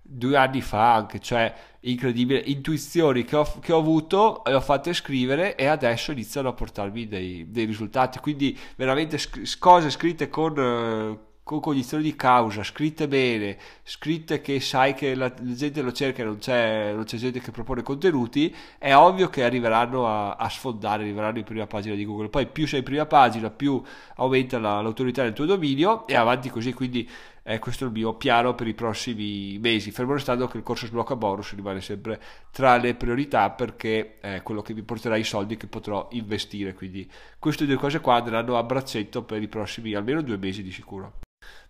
due 0.08 0.36
anni 0.36 0.60
fa 0.60 0.94
anche, 0.94 1.18
cioè 1.20 1.52
incredibile, 1.80 2.40
intuizioni 2.40 3.24
che 3.24 3.36
ho, 3.36 3.58
che 3.60 3.72
ho 3.72 3.78
avuto 3.78 4.44
e 4.44 4.54
ho 4.54 4.60
fatto 4.60 4.92
scrivere 4.92 5.56
e 5.56 5.66
adesso 5.66 6.12
iniziano 6.12 6.48
a 6.48 6.52
portarmi 6.52 7.06
dei, 7.06 7.50
dei 7.50 7.64
risultati, 7.64 8.18
quindi 8.18 8.56
veramente 8.76 9.18
sc- 9.18 9.58
cose 9.58 9.90
scritte 9.90 10.28
con, 10.28 10.58
uh, 10.58 11.18
con, 11.42 11.60
cognizione 11.60 12.02
di 12.02 12.16
causa, 12.16 12.64
scritte 12.64 13.06
bene, 13.06 13.56
scritte 13.84 14.40
che 14.40 14.58
sai 14.60 14.94
che 14.94 15.14
la, 15.14 15.32
la 15.38 15.54
gente 15.54 15.80
lo 15.80 15.92
cerca 15.92 16.22
e 16.22 16.24
non 16.24 16.38
c'è, 16.38 16.92
non 16.92 17.04
c'è, 17.04 17.16
gente 17.16 17.40
che 17.40 17.52
propone 17.52 17.82
contenuti, 17.82 18.54
è 18.78 18.94
ovvio 18.94 19.28
che 19.28 19.44
arriveranno 19.44 20.08
a, 20.08 20.34
a, 20.34 20.48
sfondare, 20.48 21.04
arriveranno 21.04 21.38
in 21.38 21.44
prima 21.44 21.66
pagina 21.66 21.94
di 21.94 22.04
Google, 22.04 22.28
poi 22.28 22.46
più 22.46 22.66
sei 22.66 22.80
in 22.80 22.84
prima 22.84 23.06
pagina 23.06 23.50
più 23.50 23.80
aumenta 24.16 24.58
la, 24.58 24.80
l'autorità 24.80 25.22
del 25.22 25.34
tuo 25.34 25.44
dominio 25.44 26.06
e 26.06 26.16
avanti 26.16 26.50
così, 26.50 26.72
quindi 26.72 27.08
eh, 27.46 27.60
questo 27.60 27.84
è 27.84 27.86
il 27.86 27.92
mio 27.92 28.14
piano 28.14 28.56
per 28.56 28.66
i 28.66 28.74
prossimi 28.74 29.56
mesi, 29.58 29.92
fermo 29.92 30.14
restando 30.14 30.48
che 30.48 30.56
il 30.56 30.64
corso 30.64 30.86
sblocca 30.86 31.14
bonus 31.14 31.54
rimane 31.54 31.80
sempre 31.80 32.20
tra 32.50 32.76
le 32.76 32.96
priorità 32.96 33.50
perché 33.50 34.18
è 34.18 34.42
quello 34.42 34.62
che 34.62 34.74
mi 34.74 34.82
porterà 34.82 35.16
i 35.16 35.22
soldi 35.22 35.56
che 35.56 35.68
potrò 35.68 36.08
investire, 36.12 36.74
quindi 36.74 37.08
queste 37.38 37.64
due 37.64 37.76
cose 37.76 38.00
qua 38.00 38.16
andranno 38.16 38.58
a 38.58 38.64
braccetto 38.64 39.22
per 39.22 39.40
i 39.40 39.46
prossimi 39.46 39.94
almeno 39.94 40.22
due 40.22 40.38
mesi 40.38 40.64
di 40.64 40.72
sicuro. 40.72 41.20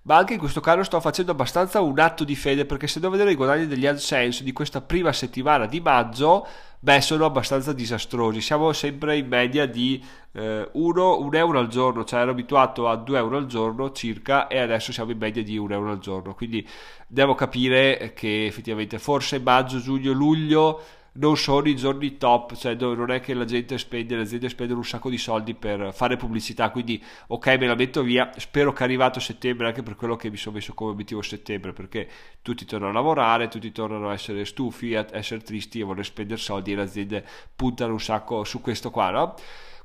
Ma 0.07 0.17
anche 0.17 0.35
in 0.35 0.39
questo 0.39 0.61
caso 0.61 0.85
sto 0.85 1.01
facendo 1.01 1.33
abbastanza 1.33 1.81
un 1.81 1.99
atto 1.99 2.23
di 2.23 2.37
fede 2.37 2.65
perché 2.65 2.87
se 2.87 3.01
devo 3.01 3.13
vedere 3.13 3.33
i 3.33 3.35
guadagni 3.35 3.67
degli 3.67 3.87
AdSense 3.87 4.45
di 4.45 4.53
questa 4.53 4.81
prima 4.81 5.13
settimana 5.13 5.67
di 5.67 5.81
maggio, 5.81 6.47
beh, 6.79 7.01
sono 7.01 7.25
abbastanza 7.25 7.73
disastrosi. 7.73 8.41
Siamo 8.41 8.73
sempre 8.73 9.17
in 9.17 9.27
media 9.27 9.67
di 9.67 10.01
eh, 10.31 10.69
1, 10.73 11.19
1 11.19 11.37
euro 11.37 11.59
al 11.59 11.67
giorno, 11.67 12.05
cioè 12.05 12.21
ero 12.21 12.31
abituato 12.31 12.89
a 12.89 12.95
2 12.95 13.19
euro 13.19 13.37
al 13.37 13.47
giorno 13.47 13.91
circa 13.91 14.47
e 14.47 14.61
adesso 14.61 14.93
siamo 14.93 15.11
in 15.11 15.19
media 15.19 15.43
di 15.43 15.59
1 15.59 15.75
euro 15.75 15.91
al 15.91 15.99
giorno. 15.99 16.35
Quindi 16.35 16.65
devo 17.09 17.35
capire 17.35 18.13
che 18.15 18.47
effettivamente 18.47 19.01
forse 19.01 19.41
maggio, 19.41 19.81
giugno, 19.81 20.13
luglio 20.13 20.83
non 21.17 21.37
sono 21.37 21.69
i 21.69 21.77
giorni 21.77 22.17
top, 22.17 22.55
cioè 22.55 22.75
non 22.75 23.11
è 23.11 23.21
che 23.21 23.35
la 23.35 23.45
gente 23.45 23.79
spende, 23.79 24.17
le 24.17 24.23
aziende 24.23 24.49
spendono 24.49 24.81
un 24.81 24.85
sacco 24.85 25.11
di 25.11 25.19
soldi 25.19 25.55
per 25.55 25.93
fare 25.93 26.17
pubblicità, 26.17 26.71
quindi 26.71 27.03
ok 27.29 27.47
me 27.59 27.67
la 27.67 27.75
metto 27.75 28.03
via, 28.03 28.31
spero 28.37 28.73
che 28.73 28.83
arrivato 28.83 29.21
settembre, 29.21 29.67
anche 29.67 29.83
per 29.83 29.97
quello 29.97 30.17
che 30.17 30.31
mi 30.31 30.37
sono 30.37 30.57
messo 30.57 30.75
come 30.75 30.91
obiettivo 30.93 31.23
settembre, 31.23 31.73
perché 31.73 32.09
tutti 32.43 32.65
tornano 32.65 32.93
a 32.93 32.95
lavorare, 32.95 33.49
tutti 33.49 33.73
tornano 33.73 34.09
a 34.09 34.13
essere 34.13 34.45
stufi, 34.45 34.95
a 34.95 35.07
essere 35.13 35.41
tristi 35.41 35.81
e 35.81 35.85
voler 35.85 36.05
spendere 36.05 36.41
soldi 36.41 36.73
e 36.73 36.77
le 36.77 36.83
aziende 36.83 37.25
puntano 37.55 37.93
un 37.93 38.01
sacco 38.01 38.45
su 38.45 38.61
questo 38.61 38.91
qua, 38.91 39.11
no? 39.11 39.35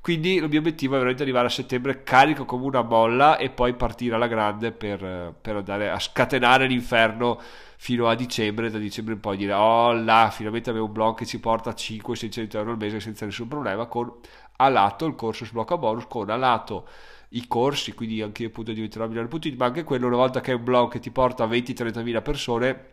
Quindi 0.01 0.33
il 0.33 0.49
mio 0.49 0.57
obiettivo 0.57 0.93
è 0.93 0.97
veramente 0.97 1.21
arrivare 1.21 1.45
a 1.45 1.51
settembre 1.51 2.01
carico 2.01 2.43
come 2.43 2.65
una 2.65 2.83
bolla 2.83 3.37
e 3.37 3.51
poi 3.51 3.75
partire 3.75 4.15
alla 4.15 4.25
grande 4.25 4.71
per, 4.71 5.35
per 5.39 5.57
andare 5.57 5.91
a 5.91 5.99
scatenare 5.99 6.65
l'inferno 6.65 7.39
fino 7.83 8.07
a 8.07 8.13
dicembre, 8.13 8.69
da 8.69 8.77
dicembre 8.77 9.15
in 9.15 9.19
poi 9.19 9.37
dire 9.37 9.53
oh 9.53 9.91
là, 9.93 10.29
finalmente 10.31 10.69
abbiamo 10.69 10.85
un 10.85 10.93
blog 10.93 11.17
che 11.17 11.25
ci 11.25 11.39
porta 11.39 11.71
500-600 11.71 12.57
euro 12.57 12.71
al 12.71 12.77
mese 12.77 12.99
senza 12.99 13.25
nessun 13.25 13.47
problema, 13.47 13.87
con 13.87 14.19
a 14.57 14.69
lato 14.69 15.07
il 15.07 15.15
corso 15.15 15.45
sblocca 15.45 15.77
bonus, 15.77 16.05
con 16.07 16.29
a 16.29 16.35
lato 16.35 16.87
i 17.29 17.47
corsi, 17.47 17.95
quindi 17.95 18.21
anche 18.21 18.43
io 18.43 18.49
appunto 18.49 18.71
diventerò 18.71 19.07
migliore.it, 19.07 19.57
ma 19.57 19.65
anche 19.65 19.83
quello 19.83 20.05
una 20.05 20.17
volta 20.17 20.41
che 20.41 20.51
è 20.51 20.53
un 20.53 20.63
blog 20.63 20.91
che 20.91 20.99
ti 20.99 21.09
porta 21.09 21.45
a 21.45 21.47
20-30 21.47 22.03
mila 22.03 22.21
persone 22.21 22.91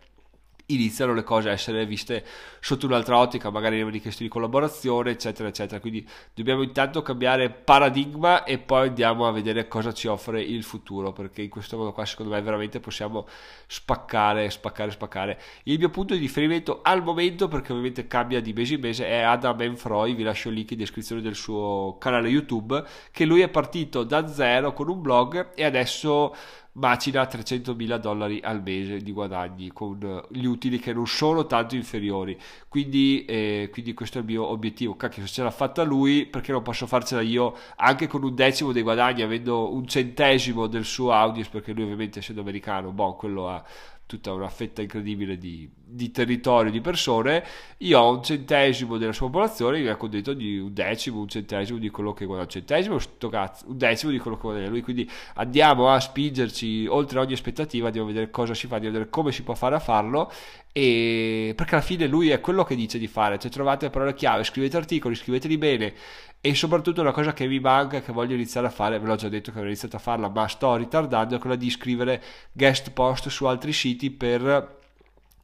iniziano 0.71 1.15
le 1.15 1.23
cose 1.23 1.49
a 1.49 1.53
essere 1.53 1.87
viste 1.87 2.25
sotto 2.61 2.87
un'altra 2.87 3.19
ottica, 3.19 3.51
magari 3.51 3.79
nelle 3.79 3.91
richieste 3.91 4.23
di 4.23 4.29
collaborazione, 4.29 5.13
eccetera, 5.13 5.49
eccetera. 5.49 5.81
Quindi 5.81 6.07
dobbiamo 6.35 6.63
intanto 6.63 7.03
cambiare 7.03 7.49
paradigma 7.51 8.45
e 8.45 8.59
poi 8.59 8.89
andiamo 8.89 9.27
a 9.27 9.33
vedere 9.33 9.69
cosa 9.69 9.93
ci 9.93 10.09
offre 10.09 10.43
il 10.43 10.63
futuro, 10.63 11.13
perché 11.13 11.43
in 11.43 11.49
questo 11.49 11.77
modo 11.77 11.93
qua 11.93 12.05
secondo 12.05 12.33
me 12.33 12.43
veramente 12.43 12.81
possiamo 12.81 13.27
spaccare, 13.67 14.51
spaccare, 14.51 14.91
spaccare. 14.91 15.41
Il 15.65 15.79
mio 15.79 15.89
punto 15.91 16.15
di 16.15 16.21
riferimento 16.21 16.81
al 16.83 17.03
momento, 17.03 17.49
perché 17.49 17.73
ovviamente 17.73 18.07
cambia 18.07 18.41
di 18.41 18.53
mese 18.53 18.75
in 18.75 18.81
mese, 18.81 19.07
è 19.07 19.21
Adam 19.21 19.61
Enfroy, 19.63 20.15
vi 20.15 20.23
lascio 20.23 20.49
il 20.49 20.57
link 20.57 20.71
in 20.73 20.79
descrizione 20.79 21.23
del 21.23 21.35
suo 21.35 21.97
canale 21.99 22.29
YouTube, 22.29 22.85
che 23.11 23.25
lui 23.25 23.41
è 23.41 23.49
partito 23.49 24.05
da 24.05 24.27
zero 24.27 24.73
con 24.75 24.89
un 24.89 25.01
blog 25.01 25.53
e 25.55 25.65
adesso 25.65 26.35
macina 26.79 27.27
300 27.27 27.75
mila 27.75 27.99
dollari 27.99 28.41
al 28.43 28.63
mese 28.63 28.99
di 28.99 29.13
guadagni 29.13 29.73
con 29.73 30.25
gli 30.31 30.45
utili 30.59 30.79
che 30.79 30.93
non 30.93 31.07
sono 31.07 31.47
tanto 31.47 31.77
inferiori. 31.77 32.39
Quindi, 32.69 33.25
eh, 33.25 33.69
quindi 33.73 33.95
questo 33.95 34.19
è 34.19 34.21
il 34.21 34.27
mio 34.27 34.45
obiettivo. 34.45 34.97
Cacchio 34.97 35.23
se 35.23 35.33
ce 35.33 35.43
l'ha 35.43 35.51
fatta 35.51 35.83
lui 35.85 36.27
perché 36.27 36.53
non 36.53 36.63
posso 36.63 36.87
farcela 36.87 37.23
io 37.23 37.57
anche 37.77 38.07
con 38.09 38.25
un 38.25 38.35
decimo 38.35 38.73
dei 38.73 38.83
guadagni 38.83 39.23
avendo 39.23 39.73
un 39.73 39.87
centesimo 39.87 40.67
del 40.67 40.85
suo 40.85 41.13
audience 41.13 41.51
perché 41.51 41.73
lui 41.73 41.85
ovviamente 41.85 42.19
essendo 42.19 42.41
americano 42.41 42.91
boh 42.91 43.15
quello 43.15 43.49
ha 43.49 43.65
tutta 44.05 44.33
una 44.33 44.49
fetta 44.49 44.83
incredibile 44.83 45.37
di, 45.37 45.69
di, 45.91 46.11
territorio, 46.11 46.71
di 46.71 46.81
persone, 46.81 47.45
io 47.79 47.99
ho 47.99 48.17
un 48.17 48.23
centesimo 48.23 48.99
della 48.99 49.13
sua 49.13 49.27
popolazione, 49.27 49.81
mi 49.81 49.89
ha 49.89 49.97
condetto 49.97 50.35
di 50.35 50.59
un 50.59 50.73
decimo, 50.73 51.21
un 51.21 51.29
centesimo 51.29 51.79
di 51.79 51.89
quello 51.89 52.13
che 52.13 52.25
guadagna, 52.25 52.47
un 52.47 52.53
centesimo, 52.53 52.99
cazzo, 53.31 53.65
un 53.69 53.79
decimo 53.79 54.13
di 54.13 54.19
quello 54.19 54.37
che 54.37 54.43
guadagna 54.43 54.69
lui, 54.69 54.83
quindi 54.83 55.11
andiamo 55.35 55.91
a 55.91 55.99
spingerci 55.99 56.87
oltre 56.87 57.19
ogni 57.19 57.33
aspettativa, 57.33 57.87
andiamo 57.87 58.09
a 58.09 58.13
vedere 58.13 58.31
cosa 58.31 58.55
si 58.55 58.67
fa, 58.67 58.75
andiamo 58.75 58.97
a 58.97 58.99
vedere 58.99 59.11
come 59.11 59.33
si 59.33 59.43
può 59.43 59.55
fare 59.55 59.75
a 59.77 59.81
farlo, 59.81 60.31
e 60.73 61.55
perché 61.57 61.75
alla 61.75 61.85
fine 61.85 62.07
lui 62.07 62.31
è 62.31 62.41
quello 62.41 62.65
che 62.65 62.77
dice 62.77 62.99
di 62.99 63.07
fare, 63.07 63.39
cioè 63.39 63.51
trovate 63.51 63.87
le 63.87 63.91
parole 63.91 64.15
chiave, 64.15 64.45
scrivete 64.45 64.77
articoli, 64.77 65.15
scriveteli 65.15 65.57
bene, 65.57 65.95
e 66.41 66.55
soprattutto 66.55 67.01
una 67.01 67.13
cosa 67.13 67.33
che 67.33 67.47
mi 67.47 67.59
manca, 67.59 68.01
che 68.01 68.13
voglio 68.13 68.35
iniziare 68.35 68.67
a 68.67 68.71
fare, 68.71 68.99
ve 68.99 69.07
l'ho 69.07 69.17
già 69.17 69.29
detto 69.29 69.51
che 69.51 69.57
avrei 69.57 69.73
iniziato 69.73 69.97
a 69.97 70.01
farla, 70.01 70.29
ma 70.29 70.47
sto 70.47 70.77
ritardando, 70.77 71.35
è 71.35 71.39
quella 71.39 71.57
di 71.57 71.71
scrivere 71.71 72.23
guest 72.53 72.93
post 72.93 73.29
su 73.29 73.47
altri 73.47 73.73
siti 73.73 74.11
per 74.11 74.78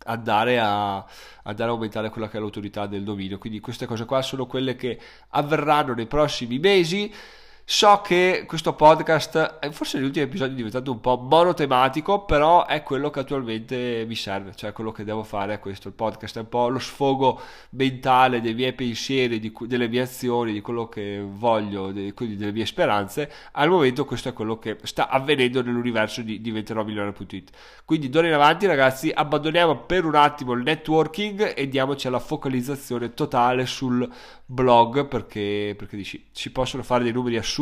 andare 0.05 0.59
a, 0.59 1.05
andare 1.43 1.71
a 1.71 1.73
aumentare 1.73 2.11
quella 2.11 2.29
che 2.29 2.37
è 2.37 2.41
l'autorità 2.41 2.87
del 2.87 3.05
dominio. 3.05 3.39
Quindi 3.39 3.61
queste 3.61 3.87
cose 3.87 4.05
qua 4.05 4.23
sono 4.23 4.47
quelle 4.47 4.77
che 4.77 4.99
avverranno 5.31 5.95
nei 5.95 6.07
prossimi 6.07 6.59
mesi. 6.59 7.13
So 7.67 8.03
che 8.05 8.45
questo 8.47 8.75
podcast, 8.75 9.57
eh, 9.63 9.73
forse 9.73 9.97
negli 9.97 10.09
ultimi 10.09 10.27
episodi 10.27 10.53
è 10.53 10.55
diventato 10.55 10.91
un 10.93 11.01
po' 11.01 11.17
monotematico, 11.17 12.27
però 12.27 12.67
è 12.67 12.83
quello 12.83 13.09
che 13.09 13.21
attualmente 13.21 14.05
mi 14.07 14.15
serve, 14.15 14.55
cioè 14.55 14.73
quello 14.73 14.93
che 14.93 15.03
devo 15.03 15.23
fare 15.23 15.55
è 15.55 15.59
questo, 15.59 15.89
il 15.89 15.95
podcast 15.95 16.37
è 16.37 16.41
un 16.41 16.51
po' 16.51 16.69
lo 16.69 16.79
sfogo 16.79 17.41
mentale 17.71 18.43
dei 18.43 18.53
miei 18.53 18.75
pensieri, 18.75 19.41
di, 19.41 19.51
delle 19.61 19.89
mie 19.89 20.03
azioni, 20.03 20.53
di 20.53 20.61
quello 20.61 20.91
che 20.91 21.25
voglio, 21.27 21.91
di, 21.91 22.13
quindi 22.13 22.37
delle 22.37 22.53
mie 22.53 22.67
speranze. 22.67 23.33
Al 23.53 23.71
momento 23.71 24.05
questo 24.05 24.29
è 24.29 24.35
quello 24.35 24.59
che 24.59 24.77
sta 24.83 25.09
avvenendo 25.09 25.63
nell'universo 25.63 26.21
di 26.21 26.43
diventerò 26.43 26.85
migliore.it. 26.85 27.51
Quindi 27.87 28.11
d'ora 28.11 28.27
in 28.27 28.35
avanti 28.35 28.67
ragazzi 28.67 29.11
abbandoniamo 29.11 29.85
per 29.85 30.05
un 30.05 30.17
attimo 30.17 30.53
il 30.53 30.63
networking 30.63 31.55
e 31.57 31.67
diamoci 31.69 32.09
alla 32.09 32.19
focalizzazione 32.19 33.15
totale 33.15 33.65
sul 33.65 34.07
blog 34.45 35.07
perché, 35.07 35.75
perché 35.79 35.97
dici, 35.97 36.27
si 36.31 36.53
possono 36.53 36.83
fare 36.83 37.05
dei 37.05 37.13
numeri 37.13 37.39
assurdi 37.39 37.53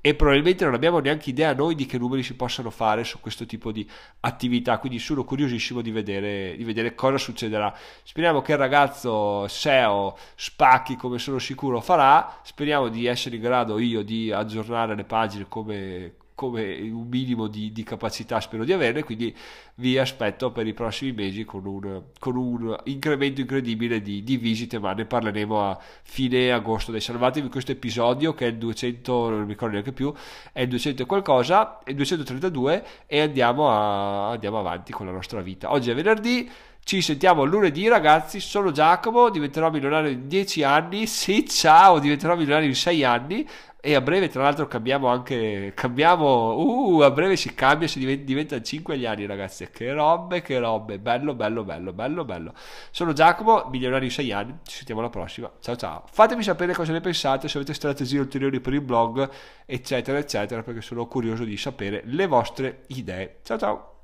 e 0.00 0.14
probabilmente 0.14 0.64
non 0.64 0.74
abbiamo 0.74 0.98
neanche 0.98 1.30
idea 1.30 1.52
noi 1.52 1.74
di 1.74 1.86
che 1.86 1.98
numeri 1.98 2.22
si 2.22 2.34
possano 2.34 2.70
fare 2.70 3.04
su 3.04 3.20
questo 3.20 3.44
tipo 3.46 3.72
di 3.72 3.86
attività. 4.20 4.78
Quindi 4.78 4.98
sono 4.98 5.24
curiosissimo 5.24 5.82
di 5.82 5.90
vedere, 5.90 6.56
di 6.56 6.64
vedere 6.64 6.94
cosa 6.94 7.18
succederà. 7.18 7.74
Speriamo 8.02 8.40
che 8.40 8.52
il 8.52 8.58
ragazzo 8.58 9.46
SEO 9.48 10.16
spacchi 10.34 10.96
come 10.96 11.18
sono 11.18 11.38
sicuro 11.38 11.80
farà. 11.80 12.40
Speriamo 12.42 12.88
di 12.88 13.06
essere 13.06 13.36
in 13.36 13.42
grado 13.42 13.78
io 13.78 14.02
di 14.02 14.30
aggiornare 14.32 14.94
le 14.94 15.04
pagine 15.04 15.46
come 15.48 16.14
come 16.40 16.78
un 16.80 17.06
minimo 17.06 17.48
di, 17.48 17.70
di, 17.70 17.82
capacità 17.82 18.40
spero 18.40 18.64
di 18.64 18.72
avere, 18.72 19.04
quindi 19.04 19.36
vi 19.74 19.98
aspetto 19.98 20.50
per 20.50 20.66
i 20.66 20.72
prossimi 20.72 21.12
mesi 21.12 21.44
con 21.44 21.66
un, 21.66 22.04
con 22.18 22.34
un 22.36 22.78
incremento 22.84 23.42
incredibile 23.42 24.00
di, 24.00 24.24
di, 24.24 24.38
visite, 24.38 24.78
ma 24.78 24.94
ne 24.94 25.04
parleremo 25.04 25.60
a 25.68 25.78
fine 26.00 26.50
agosto. 26.50 26.92
Dai, 26.92 27.02
salvatevi 27.02 27.50
questo 27.50 27.72
episodio 27.72 28.32
che 28.32 28.46
è 28.46 28.48
il 28.48 28.56
200, 28.56 29.28
non 29.28 29.42
mi 29.42 29.48
ricordo 29.48 29.74
neanche 29.74 29.92
più, 29.92 30.10
è 30.50 30.62
il 30.62 30.68
200 30.68 31.02
e 31.02 31.04
qualcosa, 31.04 31.80
è 31.84 31.90
il 31.90 31.96
232 31.96 32.86
e 33.04 33.20
andiamo, 33.20 33.68
a, 33.68 34.30
andiamo 34.30 34.60
avanti 34.60 34.92
con 34.92 35.04
la 35.04 35.12
nostra 35.12 35.42
vita. 35.42 35.70
Oggi 35.70 35.90
è 35.90 35.94
venerdì. 35.94 36.50
Ci 36.82 37.02
sentiamo 37.02 37.44
lunedì, 37.44 37.86
ragazzi. 37.86 38.40
Sono 38.40 38.72
Giacomo, 38.72 39.28
diventerò 39.28 39.70
milionario 39.70 40.10
in 40.10 40.26
10 40.26 40.62
anni. 40.62 41.06
Sì, 41.06 41.46
ciao, 41.46 41.98
diventerò 41.98 42.34
milionario 42.34 42.68
in 42.68 42.74
6 42.74 43.04
anni. 43.04 43.46
E 43.82 43.94
a 43.94 44.02
breve, 44.02 44.28
tra 44.28 44.42
l'altro, 44.42 44.66
cambiamo 44.66 45.08
anche. 45.08 45.72
Cambiamo. 45.74 46.54
Uh, 46.58 47.00
a 47.00 47.10
breve 47.10 47.36
si 47.36 47.54
cambia, 47.54 47.88
si 47.88 47.98
diventa, 47.98 48.24
diventa 48.24 48.60
5 48.60 48.98
gli 48.98 49.06
anni, 49.06 49.24
ragazzi. 49.24 49.68
Che 49.70 49.92
robe, 49.92 50.42
che 50.42 50.58
robe. 50.58 50.98
Bello, 50.98 51.34
bello, 51.34 51.64
bello, 51.64 51.92
bello, 51.92 52.24
bello. 52.24 52.52
Sono 52.90 53.14
Giacomo, 53.14 53.68
milionario 53.70 54.06
in 54.06 54.12
6 54.12 54.32
anni. 54.32 54.58
Ci 54.64 54.76
sentiamo 54.76 55.00
alla 55.00 55.08
prossima. 55.08 55.50
Ciao, 55.60 55.76
ciao. 55.76 56.04
Fatemi 56.10 56.42
sapere 56.42 56.74
cosa 56.74 56.92
ne 56.92 57.00
pensate, 57.00 57.48
se 57.48 57.56
avete 57.56 57.72
strategie 57.72 58.18
ulteriori 58.18 58.60
per 58.60 58.74
il 58.74 58.82
blog, 58.82 59.28
eccetera, 59.64 60.18
eccetera, 60.18 60.62
perché 60.62 60.82
sono 60.82 61.06
curioso 61.06 61.44
di 61.44 61.56
sapere 61.56 62.02
le 62.04 62.26
vostre 62.26 62.82
idee. 62.88 63.38
Ciao, 63.42 63.58
ciao. 63.58 63.99